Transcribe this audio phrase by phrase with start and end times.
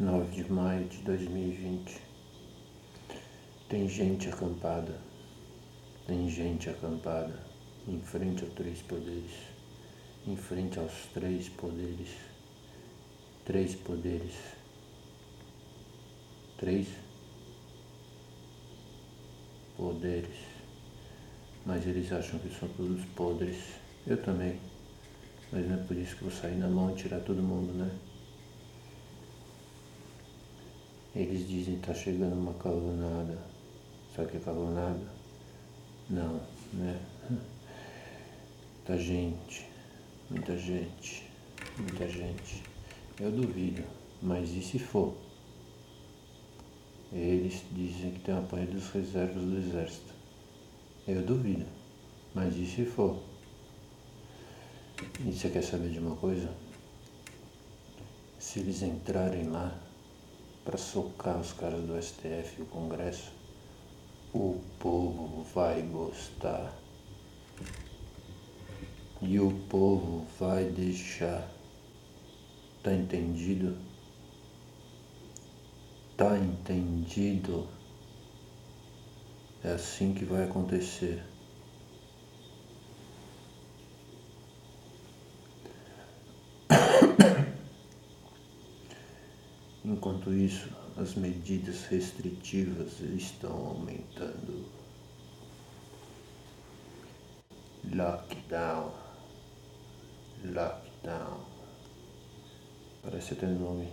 [0.00, 2.00] 9 de maio de 2020.
[3.68, 4.98] Tem gente acampada,
[6.06, 7.38] tem gente acampada.
[7.86, 9.32] Em frente aos três poderes,
[10.26, 12.08] em frente aos três poderes,
[13.44, 14.34] três poderes,
[16.56, 16.88] três
[19.76, 20.38] poderes,
[21.66, 23.58] mas eles acham que são todos podres.
[24.06, 24.58] Eu também,
[25.52, 27.90] mas não é por isso que vou sair na mão e tirar todo mundo, né?
[31.14, 33.38] Eles dizem que tá chegando uma calonada.
[34.14, 35.12] Sabe o que é calonada?
[36.08, 36.40] Não,
[36.72, 37.00] né?
[38.90, 39.68] Muita gente,
[40.28, 41.30] muita gente,
[41.78, 42.64] muita gente.
[43.20, 43.84] Eu duvido,
[44.20, 45.14] mas e se for?
[47.12, 50.12] Eles dizem que tem apoio dos reservas do exército.
[51.06, 51.66] Eu duvido,
[52.34, 53.22] mas e se for?
[55.24, 56.52] E você quer saber de uma coisa?
[58.40, 59.78] Se eles entrarem lá,
[60.70, 63.32] para socar os caras do STF e o Congresso,
[64.32, 66.72] o povo vai gostar.
[69.20, 71.50] E o povo vai deixar.
[72.84, 73.76] Tá entendido?
[76.16, 77.66] Tá entendido?
[79.64, 81.20] É assim que vai acontecer.
[90.00, 94.64] Enquanto isso, as medidas restritivas estão aumentando.
[97.84, 98.94] Lockdown.
[100.42, 101.40] Lockdown.
[103.02, 103.92] Parece até nome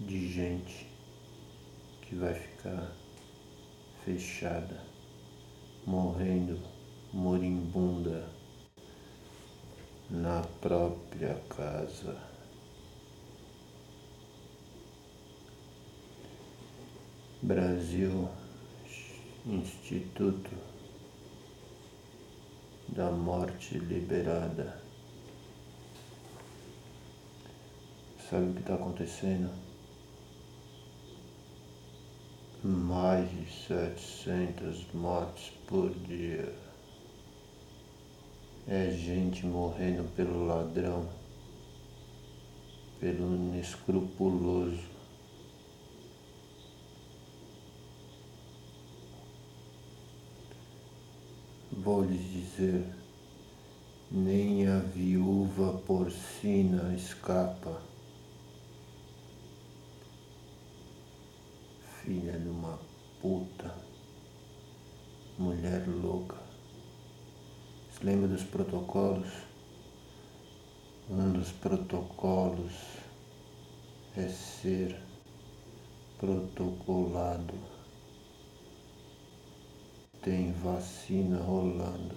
[0.00, 0.90] de gente
[2.02, 2.90] que vai ficar
[4.04, 4.82] fechada,
[5.86, 6.60] morrendo
[7.12, 8.28] moribunda
[10.10, 12.35] na própria casa.
[17.46, 18.28] Brasil
[19.46, 20.50] Instituto
[22.88, 24.82] da Morte Liberada.
[28.28, 29.48] Sabe o que está acontecendo?
[32.64, 36.52] Mais de 700 mortes por dia.
[38.66, 41.08] É gente morrendo pelo ladrão,
[42.98, 44.95] pelo inescrupuloso
[51.86, 52.84] lhes dizer,
[54.10, 57.80] nem a viúva porcina escapa.
[62.02, 62.78] Filha de uma
[63.22, 63.72] puta,
[65.38, 66.36] mulher louca.
[67.92, 69.32] Se lembra dos protocolos?
[71.08, 72.74] Um dos protocolos
[74.16, 75.00] é ser
[76.18, 77.75] protocolado
[80.26, 82.16] tem vacina rolando.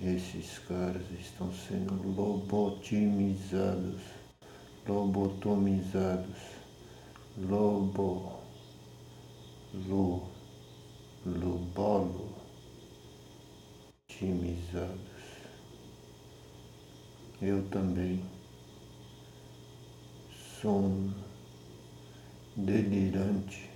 [0.00, 4.00] Esses caras estão sendo lobotimizados,
[4.88, 6.38] lobotomizados,
[7.36, 8.40] lobo,
[9.86, 10.22] lu,
[11.26, 12.34] lubolo,
[14.08, 14.96] timizados.
[17.42, 18.24] Eu também
[20.62, 20.90] sou
[22.56, 23.75] delirante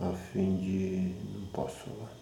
[0.00, 1.14] a fim de.
[1.38, 2.12] Não posso falar.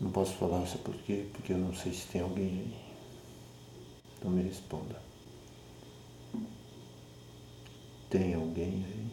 [0.00, 1.26] Não posso falar, sabe por quê?
[1.32, 2.76] Porque eu não sei se tem alguém aí.
[4.18, 5.00] Então me responda.
[8.10, 9.10] Tem alguém aí?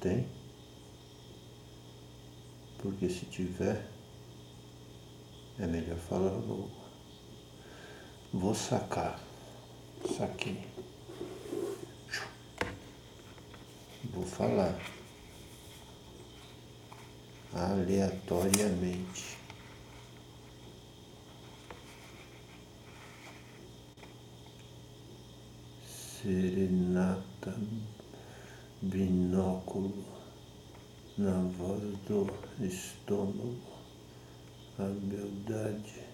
[0.00, 0.26] Tem?
[2.78, 3.86] Porque se tiver,
[5.58, 6.70] é melhor falar logo.
[8.32, 9.20] Vou sacar.
[10.16, 10.79] Saquei.
[14.20, 14.78] Vou falar
[17.54, 19.38] aleatoriamente.
[25.88, 27.58] Serenata,
[28.82, 30.04] binóculo
[31.16, 32.30] na voz do
[32.62, 33.56] estômago.
[34.78, 36.04] A beldade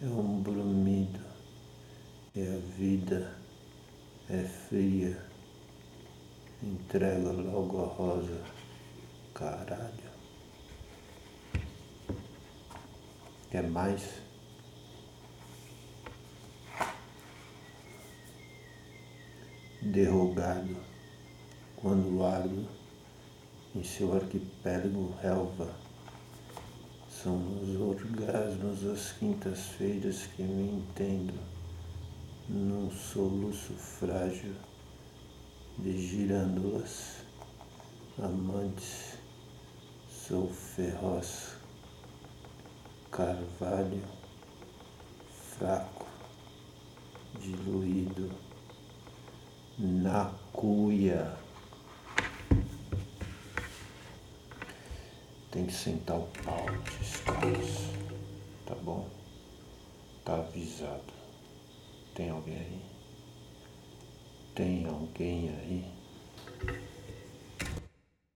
[0.00, 1.24] é um brumido
[2.36, 3.36] e a vida
[4.30, 5.35] é fria.
[6.62, 8.42] Entrega logo a rosa,
[9.34, 10.10] caralho.
[13.50, 14.22] Quer mais?
[19.82, 20.76] Derrogado,
[21.76, 22.66] quando ardo
[23.74, 25.76] em seu arquipélago relva,
[27.22, 31.34] São os orgasmos das quintas-feiras que me entendo
[32.48, 34.54] num soluço frágil
[35.78, 37.16] de girândolas,
[38.18, 39.14] amantes,
[40.08, 41.56] sou feroz,
[43.10, 44.02] carvalho,
[45.58, 46.06] fraco,
[47.38, 48.30] diluído,
[49.78, 51.36] na cuia.
[55.50, 56.66] Tem que sentar o pau,
[56.98, 57.92] descalço,
[58.64, 59.08] tá bom?
[60.24, 61.12] Tá avisado.
[62.14, 62.95] Tem alguém aí?
[64.56, 65.84] Tem alguém aí?